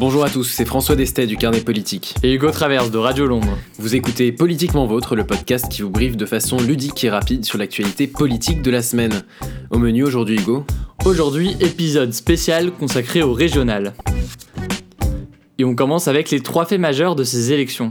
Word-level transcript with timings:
Bonjour 0.00 0.22
à 0.22 0.30
tous, 0.30 0.44
c'est 0.44 0.64
François 0.64 0.94
Destet 0.94 1.26
du 1.26 1.36
Carnet 1.36 1.60
Politique. 1.60 2.14
Et 2.22 2.32
Hugo 2.32 2.52
Traverse 2.52 2.92
de 2.92 2.98
Radio 2.98 3.26
Londres. 3.26 3.58
Vous 3.80 3.96
écoutez 3.96 4.30
Politiquement 4.30 4.86
Vôtre, 4.86 5.16
le 5.16 5.26
podcast 5.26 5.68
qui 5.68 5.82
vous 5.82 5.90
briefe 5.90 6.16
de 6.16 6.24
façon 6.24 6.56
ludique 6.56 7.02
et 7.02 7.10
rapide 7.10 7.44
sur 7.44 7.58
l'actualité 7.58 8.06
politique 8.06 8.62
de 8.62 8.70
la 8.70 8.80
semaine. 8.80 9.24
Au 9.72 9.78
menu 9.78 10.04
aujourd'hui, 10.04 10.36
Hugo 10.36 10.64
Aujourd'hui, 11.04 11.56
épisode 11.58 12.12
spécial 12.12 12.70
consacré 12.70 13.24
au 13.24 13.32
régional. 13.32 13.92
Et 15.58 15.64
on 15.64 15.74
commence 15.74 16.06
avec 16.06 16.30
les 16.30 16.38
trois 16.40 16.64
faits 16.64 16.80
majeurs 16.80 17.16
de 17.16 17.24
ces 17.24 17.52
élections. 17.52 17.90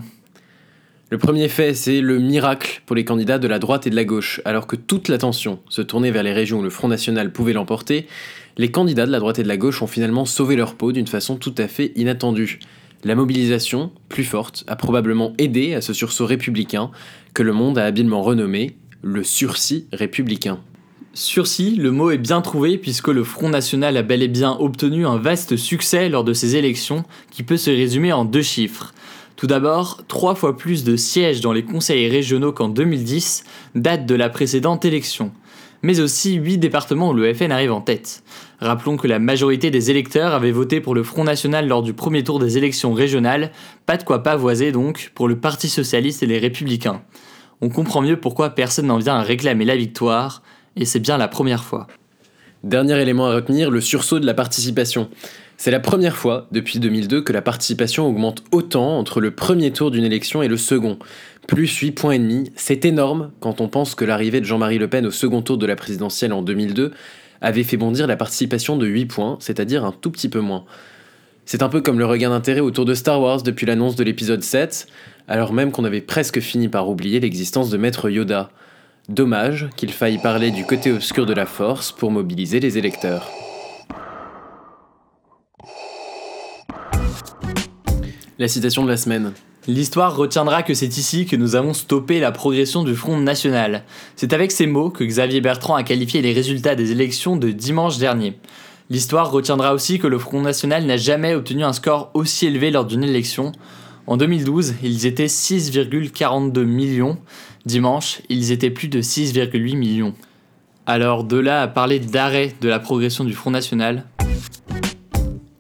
Le 1.10 1.18
premier 1.18 1.48
fait, 1.48 1.74
c'est 1.74 2.02
le 2.02 2.20
miracle 2.20 2.82
pour 2.86 2.94
les 2.94 3.05
candidats 3.05 3.39
de 3.39 3.48
la 3.48 3.60
droite 3.60 3.88
et 3.88 3.89
de 3.89 3.96
la 3.96 4.04
gauche. 4.04 4.42
Alors 4.44 4.68
que 4.68 4.76
toute 4.76 5.07
l'attention 5.07 5.60
se 5.70 5.82
tournait 5.82 6.12
vers 6.12 6.24
les 6.24 6.34
régions 6.34 6.60
où 6.60 6.62
le 6.62 6.70
Front 6.70 6.89
National 6.89 7.32
pouvait 7.32 7.54
l'emporter, 7.54 8.07
les 8.57 8.71
candidats 8.71 9.06
de 9.06 9.12
la 9.12 9.20
droite 9.20 9.39
et 9.39 9.43
de 9.43 9.48
la 9.48 9.56
gauche 9.56 9.82
ont 9.82 9.88
finalement 9.88 10.25
sauvé 10.25 10.57
leur 10.57 10.75
peau 10.75 10.92
d'une 10.92 11.07
façon 11.07 11.38
tout 11.38 11.56
à 11.60 11.70
fait 11.70 11.93
inattendue. 11.96 12.60
La 13.06 13.15
mobilisation, 13.15 13.92
plus 14.10 14.25
forte, 14.25 14.65
a 14.68 14.75
probablement 14.75 15.32
aidé 15.38 15.75
à 15.75 15.82
ce 15.82 15.93
sursaut 15.93 16.25
républicain 16.25 16.92
que 17.34 17.43
le 17.43 17.54
monde 17.54 17.78
a 17.78 17.86
habilement 17.86 18.21
renommé 18.21 18.76
le 19.01 19.24
sursis 19.24 19.87
républicain. 19.93 20.60
Sursis, 21.14 21.78
le 21.78 21.92
mot 21.92 22.12
est 22.12 22.18
bien 22.18 22.42
trouvé 22.42 22.78
puisque 22.78 23.07
le 23.07 23.24
Front 23.24 23.48
National 23.48 23.96
a 23.96 24.04
bel 24.04 24.24
et 24.24 24.28
bien 24.28 24.57
obtenu 24.60 25.07
un 25.07 25.18
vaste 25.18 25.56
succès 25.56 26.10
lors 26.10 26.26
de 26.26 26.34
ces 26.34 26.57
élections 26.57 27.06
qui 27.32 27.43
peut 27.43 27.56
se 27.56 27.70
résumer 27.70 28.12
en 28.12 28.26
deux 28.26 28.42
chiffres. 28.42 28.93
Tout 29.37 29.47
d'abord, 29.47 30.01
trois 30.07 30.36
fois 30.36 30.57
plus 30.57 30.83
de 30.83 30.97
sièges 30.97 31.39
dans 31.39 31.54
les 31.54 31.64
conseils 31.64 32.09
régionaux 32.09 32.52
qu'en 32.52 32.67
2010, 32.67 33.45
date 33.75 34.05
de 34.05 34.16
la 34.16 34.30
précédente 34.30 34.83
élection 34.83 35.31
mais 35.83 36.00
aussi 36.00 36.36
8 36.36 36.58
départements 36.58 37.09
où 37.09 37.14
le 37.14 37.33
FN 37.33 37.52
arrive 37.52 37.72
en 37.72 37.81
tête. 37.81 38.23
Rappelons 38.59 38.97
que 38.97 39.08
la 39.08 39.19
majorité 39.19 39.72
des 39.72 39.92
électeurs 39.92 40.33
avaient 40.33 40.52
voté 40.52 40.81
pour 40.81 40.95
le 40.95 41.03
Front 41.03 41.23
National 41.23 41.67
lors 41.67 41.83
du 41.83 41.94
premier 41.94 42.23
tour 42.23 42.39
des 42.39 42.58
élections 42.58 42.94
régionales, 42.94 43.52
pas 43.86 43.97
de 43.97 44.03
quoi 44.03 44.23
pavoiser 44.23 44.72
donc 44.72 45.12
pour 45.14 45.28
le 45.28 45.40
Parti 45.40 45.69
Socialiste 45.69 46.23
et 46.23 46.28
les 46.28 46.40
Républicains. 46.40 47.02
On 47.62 47.69
comprend 47.69 48.02
mieux 48.02 48.19
pourquoi 48.19 48.52
personne 48.52 48.88
n'en 48.88 48.97
vient 48.97 49.16
à 49.16 49.23
réclamer 49.23 49.66
la 49.66 49.75
victoire, 49.75 50.42
et 50.75 50.86
c'est 50.86 51.00
bien 51.00 51.17
la 51.17 51.28
première 51.28 51.64
fois. 51.64 51.88
Dernier 52.64 53.00
élément 53.00 53.28
à 53.28 53.36
retenir, 53.36 53.72
le 53.72 53.81
sursaut 53.81 54.19
de 54.19 54.25
la 54.25 54.34
participation. 54.34 55.09
C'est 55.59 55.72
la 55.72 55.80
première 55.80 56.16
fois 56.16 56.47
depuis 56.52 56.77
2002 56.77 57.22
que 57.22 57.33
la 57.33 57.41
participation 57.41 58.08
augmente 58.08 58.44
autant 58.52 59.00
entre 59.00 59.19
le 59.19 59.31
premier 59.31 59.72
tour 59.72 59.89
d'une 59.89 60.03
élection 60.03 60.44
et 60.44 60.47
le 60.47 60.55
second. 60.55 61.00
Plus 61.47 61.75
8 61.80 61.94
points 61.94 62.11
et 62.11 62.19
demi, 62.19 62.52
c'est 62.55 62.86
énorme 62.86 63.31
quand 63.39 63.59
on 63.59 63.67
pense 63.67 63.95
que 63.95 64.05
l'arrivée 64.05 64.39
de 64.39 64.45
Jean-Marie 64.45 64.78
Le 64.78 64.88
Pen 64.88 65.08
au 65.08 65.11
second 65.11 65.41
tour 65.41 65.58
de 65.58 65.66
la 65.66 65.75
présidentielle 65.75 66.31
en 66.31 66.44
2002 66.44 66.91
avait 67.41 67.63
fait 67.63 67.75
bondir 67.75 68.05
la 68.05 68.16
participation 68.16 68.78
de 68.78 68.85
8 68.85 69.08
points, 69.08 69.38
c'est-à-dire 69.39 69.83
un 69.83 69.91
tout 69.91 70.11
petit 70.11 70.30
peu 70.30 70.41
moins. 70.41 70.63
C'est 71.45 71.63
un 71.63 71.69
peu 71.69 71.81
comme 71.81 71.97
le 71.97 72.05
regain 72.05 72.30
d'intérêt 72.30 72.59
autour 72.59 72.85
de 72.85 72.94
Star 72.94 73.19
Wars 73.19 73.41
depuis 73.41 73.66
l'annonce 73.66 73.95
de 73.95 74.03
l'épisode 74.03 74.44
7, 74.44 74.88
alors 75.28 75.53
même 75.53 75.72
qu'on 75.72 75.85
avait 75.85 76.02
presque 76.02 76.39
fini 76.39 76.67
par 76.67 76.88
oublier 76.88 77.19
l'existence 77.19 77.72
de 77.72 77.78
Maître 77.78 78.11
Yoda. 78.11 78.52
Dommage 79.09 79.69
qu'il 79.75 79.91
faille 79.91 80.19
parler 80.19 80.52
du 80.52 80.66
côté 80.66 80.91
obscur 80.91 81.25
de 81.25 81.33
la 81.33 81.47
force 81.47 81.91
pour 81.91 82.11
mobiliser 82.11 82.59
les 82.59 82.78
électeurs. 82.78 83.31
La 88.40 88.48
citation 88.48 88.84
de 88.84 88.90
la 88.90 88.98
semaine. 88.98 89.34
L'histoire 89.68 90.16
retiendra 90.16 90.62
que 90.62 90.76
c'est 90.76 90.96
ici 90.96 91.26
que 91.26 91.36
nous 91.36 91.56
avons 91.56 91.74
stoppé 91.74 92.20
la 92.20 92.32
progression 92.32 92.84
du 92.84 92.96
Front 92.96 93.18
National. 93.18 93.84
C'est 94.16 94.32
avec 94.32 94.52
ces 94.52 94.68
mots 94.68 94.92
que 94.92 95.04
Xavier 95.04 95.42
Bertrand 95.42 95.74
a 95.74 95.82
qualifié 95.82 96.22
les 96.22 96.34
résultats 96.34 96.76
des 96.76 96.92
élections 96.92 97.36
de 97.36 97.50
dimanche 97.50 97.98
dernier. 97.98 98.38
L'histoire 98.92 99.32
retiendra 99.32 99.74
aussi 99.74 99.98
que 99.98 100.06
le 100.06 100.20
Front 100.20 100.42
National 100.42 100.86
n'a 100.86 100.98
jamais 100.98 101.34
obtenu 101.34 101.64
un 101.64 101.74
score 101.74 102.12
aussi 102.14 102.46
élevé 102.46 102.70
lors 102.70 102.86
d'une 102.86 103.04
élection. 103.04 103.54
En 104.06 104.18
2012, 104.18 104.76
ils 104.84 105.08
étaient 105.08 105.26
6,42 105.26 106.64
millions. 106.64 107.18
Dimanche, 107.66 108.22
ils 108.30 108.52
étaient 108.52 108.70
plus 108.70 108.88
de 108.88 109.02
6,8 109.02 109.76
millions. 109.76 110.14
Alors 110.86 111.24
de 111.24 111.38
là 111.38 111.64
à 111.64 111.68
parler 111.68 112.00
d'arrêt 112.00 112.53
de 112.62 112.70
la 112.70 112.78
progression 112.78 113.24
du 113.24 113.34
Front 113.34 113.52
National, 113.52 114.06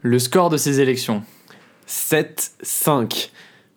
le 0.03 0.19
score 0.19 0.51
de 0.51 0.57
ces 0.57 0.79
élections. 0.79 1.23
7-5. 1.87 3.29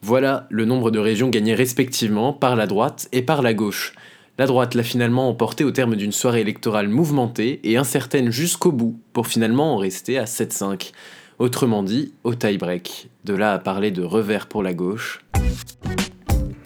Voilà 0.03 0.47
le 0.51 0.65
nombre 0.65 0.91
de 0.91 0.99
régions 0.99 1.29
gagnées 1.29 1.55
respectivement 1.55 2.33
par 2.33 2.57
la 2.57 2.67
droite 2.67 3.09
et 3.13 3.23
par 3.23 3.43
la 3.43 3.55
gauche. 3.55 3.95
La 4.39 4.47
droite 4.47 4.75
l'a 4.75 4.83
finalement 4.83 5.29
emporté 5.29 5.65
au 5.65 5.71
terme 5.71 5.97
d'une 5.97 6.13
soirée 6.13 6.41
électorale 6.41 6.89
mouvementée 6.89 7.61
et 7.63 7.77
incertaine 7.77 8.31
jusqu'au 8.31 8.73
bout, 8.73 8.99
pour 9.13 9.27
finalement 9.27 9.75
en 9.75 9.77
rester 9.77 10.19
à 10.19 10.25
7-5. 10.25 10.93
Autrement 11.39 11.83
dit, 11.83 12.15
au 12.25 12.35
tie-break. 12.35 13.11
De 13.25 13.35
là 13.35 13.53
à 13.53 13.59
parler 13.59 13.91
de 13.91 14.03
revers 14.03 14.47
pour 14.47 14.63
la 14.63 14.73
gauche. 14.73 15.21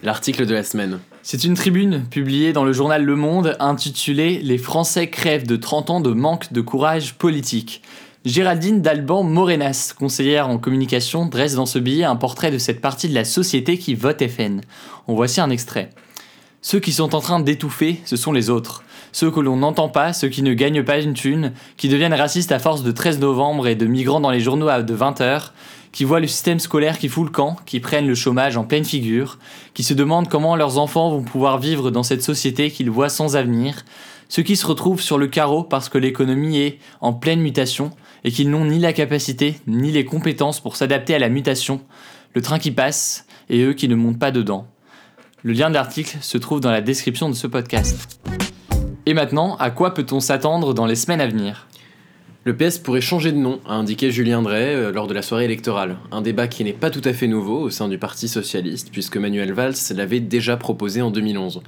L'article 0.03 0.45
de 0.45 0.53
la 0.53 0.63
semaine. 0.63 0.99
C'est 1.21 1.43
une 1.43 1.55
tribune 1.55 2.05
publiée 2.09 2.53
dans 2.53 2.63
le 2.63 2.71
journal 2.71 3.03
Le 3.03 3.15
Monde 3.15 3.57
intitulée 3.59 4.39
Les 4.39 4.57
Français 4.57 5.09
crèvent 5.09 5.47
de 5.47 5.55
30 5.55 5.89
ans 5.89 5.99
de 5.99 6.11
manque 6.11 6.53
de 6.53 6.61
courage 6.61 7.15
politique. 7.15 7.81
Géraldine 8.25 8.81
Dalban 8.81 9.21
Morenas, 9.21 9.93
conseillère 9.95 10.49
en 10.49 10.57
communication, 10.57 11.27
dresse 11.27 11.53
dans 11.53 11.67
ce 11.67 11.77
billet 11.77 12.05
un 12.05 12.15
portrait 12.15 12.49
de 12.49 12.57
cette 12.57 12.81
partie 12.81 13.07
de 13.07 13.13
la 13.13 13.23
société 13.23 13.77
qui 13.77 13.93
vote 13.93 14.27
FN. 14.27 14.61
En 15.05 15.13
voici 15.13 15.41
un 15.41 15.51
extrait. 15.51 15.91
Ceux 16.63 16.79
qui 16.79 16.91
sont 16.91 17.13
en 17.13 17.19
train 17.19 17.39
d'étouffer, 17.39 18.01
ce 18.03 18.15
sont 18.15 18.31
les 18.31 18.49
autres. 18.49 18.83
Ceux 19.11 19.29
que 19.29 19.39
l'on 19.39 19.57
n'entend 19.57 19.89
pas, 19.89 20.11
ceux 20.11 20.29
qui 20.29 20.41
ne 20.41 20.55
gagnent 20.55 20.83
pas 20.83 20.99
une 20.99 21.13
thune, 21.13 21.53
qui 21.77 21.87
deviennent 21.87 22.15
racistes 22.15 22.51
à 22.51 22.57
force 22.57 22.81
de 22.81 22.91
13 22.91 23.19
novembre 23.19 23.67
et 23.67 23.75
de 23.75 23.85
migrants 23.85 24.21
dans 24.21 24.31
les 24.31 24.39
journaux 24.39 24.69
à 24.69 24.81
de 24.81 24.93
20 24.95 25.21
heures, 25.21 25.53
qui 25.91 26.03
voient 26.03 26.19
le 26.19 26.25
système 26.25 26.59
scolaire 26.59 26.97
qui 26.97 27.09
fout 27.09 27.25
le 27.25 27.31
camp, 27.31 27.57
qui 27.67 27.79
prennent 27.79 28.07
le 28.07 28.15
chômage 28.15 28.57
en 28.57 28.63
pleine 28.63 28.85
figure, 28.85 29.37
qui 29.75 29.83
se 29.83 29.93
demandent 29.93 30.29
comment 30.29 30.55
leurs 30.55 30.79
enfants 30.79 31.11
vont 31.11 31.21
pouvoir 31.21 31.59
vivre 31.59 31.91
dans 31.91 32.01
cette 32.01 32.23
société 32.23 32.71
qu'ils 32.71 32.89
voient 32.89 33.09
sans 33.09 33.35
avenir, 33.35 33.85
ceux 34.29 34.41
qui 34.41 34.55
se 34.55 34.65
retrouvent 34.65 35.01
sur 35.01 35.19
le 35.19 35.27
carreau 35.27 35.63
parce 35.63 35.89
que 35.89 35.99
l'économie 35.99 36.57
est 36.57 36.79
en 37.01 37.13
pleine 37.13 37.39
mutation, 37.39 37.91
et 38.25 38.31
qu'ils 38.31 38.49
n'ont 38.49 38.65
ni 38.65 38.79
la 38.79 38.91
capacité 38.91 39.55
ni 39.67 39.91
les 39.91 40.03
compétences 40.03 40.59
pour 40.59 40.75
s'adapter 40.75 41.13
à 41.15 41.19
la 41.19 41.29
mutation, 41.29 41.79
le 42.33 42.41
train 42.41 42.59
qui 42.59 42.71
passe 42.71 43.27
et 43.49 43.61
eux 43.63 43.73
qui 43.73 43.87
ne 43.87 43.95
montent 43.95 44.19
pas 44.19 44.31
dedans. 44.31 44.67
Le 45.43 45.53
lien 45.53 45.69
de 45.69 45.75
l'article 45.75 46.17
se 46.21 46.39
trouve 46.39 46.59
dans 46.59 46.71
la 46.71 46.81
description 46.81 47.29
de 47.29 47.35
ce 47.35 47.45
podcast. 47.45 48.19
Et 49.05 49.13
maintenant, 49.13 49.55
à 49.57 49.69
quoi 49.69 49.93
peut-on 49.93 50.19
s'attendre 50.19 50.73
dans 50.73 50.87
les 50.87 50.95
semaines 50.95 51.21
à 51.21 51.27
venir? 51.27 51.67
Le 52.45 52.57
PS 52.57 52.79
pourrait 52.79 53.01
changer 53.01 53.31
de 53.31 53.37
nom, 53.37 53.59
a 53.67 53.75
indiqué 53.75 54.09
Julien 54.09 54.41
Drey 54.41 54.73
euh, 54.73 54.91
lors 54.91 55.07
de 55.07 55.13
la 55.13 55.21
soirée 55.21 55.45
électorale. 55.45 55.97
Un 56.11 56.21
débat 56.21 56.47
qui 56.47 56.63
n'est 56.63 56.73
pas 56.73 56.89
tout 56.89 57.01
à 57.03 57.13
fait 57.13 57.27
nouveau 57.27 57.59
au 57.59 57.69
sein 57.69 57.87
du 57.87 57.99
Parti 57.99 58.27
socialiste, 58.27 58.89
puisque 58.91 59.17
Manuel 59.17 59.53
Valls 59.53 59.75
l'avait 59.95 60.19
déjà 60.19 60.57
proposé 60.57 61.01
en 61.01 61.11
2011. 61.11 61.61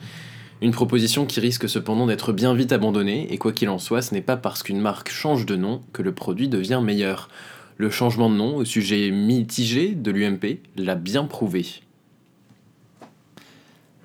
Une 0.60 0.72
proposition 0.72 1.28
qui 1.28 1.40
risque 1.40 1.70
cependant 1.70 2.08
d'être 2.08 2.34
bien 2.34 2.56
vite 2.56 2.72
abandonnée, 2.72 3.32
et 3.32 3.38
quoi 3.38 3.52
qu'il 3.52 3.70
en 3.70 3.78
soit, 3.78 4.02
ce 4.02 4.14
n'est 4.16 4.22
pas 4.22 4.38
parce 4.38 4.64
qu'une 4.64 4.82
marque 4.82 5.10
change 5.10 5.46
de 5.46 5.56
nom 5.56 5.82
que 5.94 6.02
le 6.02 6.14
produit 6.14 6.48
devient 6.48 6.82
meilleur. 6.84 7.30
Le 7.78 7.92
changement 7.92 8.28
de 8.28 8.36
nom 8.36 8.56
au 8.56 8.66
sujet 8.66 9.12
mitigé 9.12 9.90
de 9.90 10.10
l'UMP 10.10 10.60
l'a 10.76 10.96
bien 10.96 11.26
prouvé. 11.26 11.68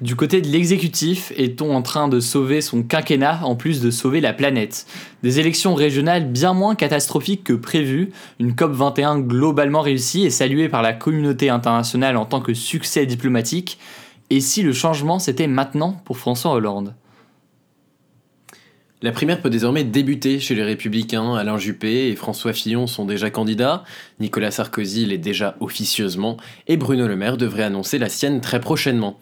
Du 0.02 0.16
côté 0.16 0.42
de 0.42 0.48
l'exécutif, 0.48 1.32
est-on 1.36 1.74
en 1.74 1.80
train 1.80 2.08
de 2.08 2.20
sauver 2.20 2.60
son 2.60 2.82
quinquennat 2.82 3.40
en 3.44 3.54
plus 3.54 3.80
de 3.80 3.90
sauver 3.90 4.20
la 4.20 4.32
planète? 4.32 4.84
Des 5.22 5.38
élections 5.38 5.74
régionales 5.74 6.28
bien 6.28 6.54
moins 6.54 6.74
catastrophiques 6.74 7.44
que 7.44 7.52
prévues, 7.52 8.10
une 8.40 8.50
COP21 8.50 9.22
globalement 9.22 9.80
réussie 9.80 10.24
et 10.24 10.30
saluée 10.30 10.68
par 10.68 10.82
la 10.82 10.92
communauté 10.92 11.50
internationale 11.50 12.16
en 12.16 12.26
tant 12.26 12.40
que 12.40 12.52
succès 12.52 13.06
diplomatique, 13.06 13.78
et 14.34 14.40
si 14.40 14.62
le 14.62 14.72
changement 14.72 15.18
c'était 15.18 15.46
maintenant 15.46 16.00
pour 16.06 16.16
François 16.16 16.52
Hollande? 16.52 16.94
La 19.02 19.12
primaire 19.12 19.42
peut 19.42 19.50
désormais 19.50 19.84
débuter 19.84 20.38
chez 20.40 20.54
les 20.54 20.62
Républicains. 20.62 21.34
Alain 21.34 21.58
Juppé 21.58 22.08
et 22.08 22.16
François 22.16 22.52
Fillon 22.52 22.86
sont 22.86 23.04
déjà 23.04 23.30
candidats, 23.30 23.84
Nicolas 24.20 24.52
Sarkozy 24.52 25.04
l'est 25.04 25.18
déjà 25.18 25.56
officieusement, 25.60 26.36
et 26.66 26.76
Bruno 26.76 27.08
Le 27.08 27.16
Maire 27.16 27.36
devrait 27.36 27.64
annoncer 27.64 27.98
la 27.98 28.08
sienne 28.08 28.40
très 28.40 28.60
prochainement. 28.60 29.18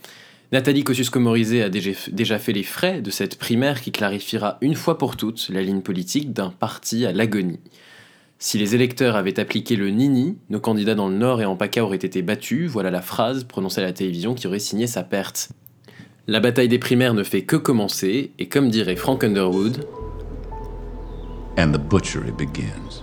Nathalie 0.53 0.85
Kosciusko-Morizet 0.85 1.63
a 1.63 1.71
déjà 1.71 2.39
fait 2.39 2.53
les 2.53 2.63
frais 2.63 3.01
de 3.01 3.11
cette 3.11 3.39
primaire 3.39 3.81
qui 3.81 3.91
clarifiera 3.91 4.59
une 4.61 4.75
fois 4.75 4.99
pour 4.99 5.17
toutes 5.17 5.49
la 5.49 5.63
ligne 5.63 5.81
politique 5.81 6.33
d'un 6.33 6.51
parti 6.51 7.07
à 7.07 7.13
l'agonie. 7.13 7.61
Si 8.43 8.57
les 8.57 8.75
électeurs 8.75 9.17
avaient 9.17 9.39
appliqué 9.39 9.77
le 9.77 9.91
Nini, 9.91 10.39
nos 10.49 10.61
candidats 10.61 10.95
dans 10.95 11.11
le 11.11 11.15
Nord 11.15 11.43
et 11.43 11.45
en 11.45 11.57
PACA 11.57 11.85
auraient 11.85 11.97
été 11.97 12.23
battus, 12.23 12.71
voilà 12.71 12.91
la 12.91 13.03
phrase 13.03 13.45
prononcée 13.45 13.83
à 13.83 13.85
la 13.85 13.93
télévision 13.93 14.33
qui 14.33 14.47
aurait 14.47 14.59
signé 14.59 14.87
sa 14.87 15.03
perte. 15.03 15.51
La 16.27 16.41
bataille 16.41 16.69
des 16.69 16.79
primaires 16.79 17.13
ne 17.13 17.23
fait 17.23 17.43
que 17.43 17.57
commencer, 17.57 18.33
et 18.39 18.49
comme 18.49 18.71
dirait 18.71 18.97
Frank 18.97 19.25
Underwood, 19.25 19.87
And 21.59 21.73
the 21.73 21.79
butchery 21.79 22.33
begins. 22.33 23.03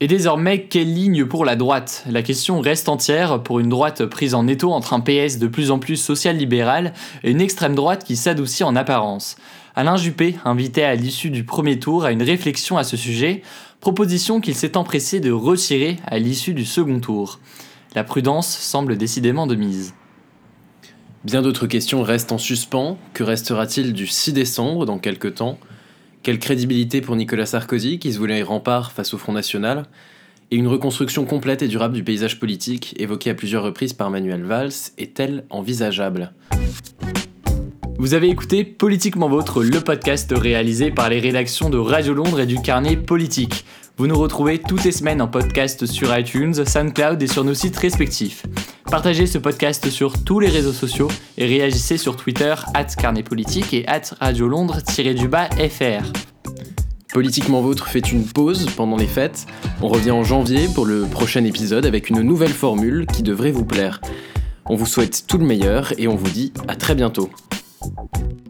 Et 0.00 0.06
désormais, 0.06 0.64
quelle 0.64 0.92
ligne 0.92 1.24
pour 1.24 1.46
la 1.46 1.56
droite? 1.56 2.04
La 2.08 2.22
question 2.22 2.60
reste 2.60 2.90
entière 2.90 3.42
pour 3.42 3.60
une 3.60 3.70
droite 3.70 4.04
prise 4.04 4.34
en 4.34 4.46
étau 4.46 4.72
entre 4.72 4.92
un 4.92 5.00
PS 5.00 5.38
de 5.38 5.46
plus 5.46 5.70
en 5.70 5.78
plus 5.78 5.96
social-libéral 5.96 6.92
et 7.24 7.30
une 7.30 7.40
extrême 7.40 7.74
droite 7.74 8.04
qui 8.04 8.14
s'adoucit 8.14 8.62
en 8.62 8.76
apparence. 8.76 9.36
Alain 9.74 9.96
Juppé 9.96 10.36
invitait 10.44 10.82
à 10.82 10.94
l'issue 10.96 11.30
du 11.30 11.44
premier 11.44 11.78
tour 11.78 12.04
à 12.04 12.12
une 12.12 12.22
réflexion 12.22 12.76
à 12.76 12.84
ce 12.84 12.96
sujet 12.96 13.42
proposition 13.80 14.40
qu'il 14.40 14.54
s'est 14.54 14.76
empressé 14.76 15.20
de 15.20 15.30
retirer 15.30 15.98
à 16.06 16.18
l'issue 16.18 16.54
du 16.54 16.64
second 16.64 17.00
tour. 17.00 17.40
La 17.94 18.04
prudence 18.04 18.48
semble 18.48 18.96
décidément 18.96 19.46
de 19.46 19.54
mise. 19.54 19.94
Bien 21.24 21.42
d'autres 21.42 21.66
questions 21.66 22.02
restent 22.02 22.32
en 22.32 22.38
suspens. 22.38 22.98
Que 23.12 23.24
restera-t-il 23.24 23.92
du 23.92 24.06
6 24.06 24.32
décembre 24.32 24.86
dans 24.86 24.98
quelques 24.98 25.36
temps? 25.36 25.58
Quelle 26.22 26.38
crédibilité 26.38 27.00
pour 27.00 27.16
Nicolas 27.16 27.46
Sarkozy 27.46 27.98
qui 27.98 28.12
se 28.12 28.18
voulait 28.18 28.42
rempart 28.42 28.92
face 28.92 29.14
au 29.14 29.18
Front 29.18 29.32
National? 29.32 29.86
Et 30.50 30.56
une 30.56 30.66
reconstruction 30.66 31.24
complète 31.24 31.62
et 31.62 31.68
durable 31.68 31.94
du 31.94 32.04
paysage 32.04 32.40
politique 32.40 32.94
évoquée 32.98 33.30
à 33.30 33.34
plusieurs 33.34 33.62
reprises 33.62 33.92
par 33.92 34.10
Manuel 34.10 34.44
Valls 34.44 34.72
est-elle 34.96 35.44
envisageable? 35.50 36.32
Vous 38.00 38.14
avez 38.14 38.28
écouté 38.28 38.62
Politiquement 38.62 39.28
Vôtre, 39.28 39.64
le 39.64 39.80
podcast 39.80 40.32
réalisé 40.32 40.92
par 40.92 41.08
les 41.08 41.18
rédactions 41.18 41.68
de 41.68 41.78
Radio 41.78 42.14
Londres 42.14 42.38
et 42.38 42.46
du 42.46 42.62
carnet 42.62 42.96
Politique. 42.96 43.64
Vous 43.96 44.06
nous 44.06 44.16
retrouvez 44.16 44.60
toutes 44.60 44.84
les 44.84 44.92
semaines 44.92 45.20
en 45.20 45.26
podcast 45.26 45.84
sur 45.84 46.16
iTunes, 46.16 46.64
SoundCloud 46.64 47.20
et 47.20 47.26
sur 47.26 47.42
nos 47.42 47.54
sites 47.54 47.76
respectifs. 47.76 48.46
Partagez 48.88 49.26
ce 49.26 49.38
podcast 49.38 49.90
sur 49.90 50.22
tous 50.22 50.38
les 50.38 50.46
réseaux 50.46 50.72
sociaux 50.72 51.08
et 51.36 51.46
réagissez 51.46 51.98
sur 51.98 52.14
Twitter 52.14 52.54
at 52.72 52.84
carnetpolitique 52.84 53.74
et 53.74 53.84
at 53.88 54.02
Radio 54.20 54.46
Londres-FR. 54.46 56.12
Politiquement 57.12 57.62
Vôtre 57.62 57.88
fait 57.88 58.12
une 58.12 58.24
pause 58.24 58.70
pendant 58.76 58.96
les 58.96 59.08
fêtes. 59.08 59.46
On 59.82 59.88
revient 59.88 60.12
en 60.12 60.22
janvier 60.22 60.68
pour 60.72 60.86
le 60.86 61.02
prochain 61.02 61.42
épisode 61.42 61.84
avec 61.84 62.10
une 62.10 62.22
nouvelle 62.22 62.52
formule 62.52 63.06
qui 63.06 63.24
devrait 63.24 63.50
vous 63.50 63.64
plaire. 63.64 64.00
On 64.66 64.76
vous 64.76 64.86
souhaite 64.86 65.24
tout 65.26 65.38
le 65.38 65.46
meilleur 65.46 65.98
et 65.98 66.06
on 66.06 66.14
vous 66.14 66.30
dit 66.30 66.52
à 66.68 66.76
très 66.76 66.94
bientôt. 66.94 67.28
Thank 67.80 68.18
you. 68.18 68.47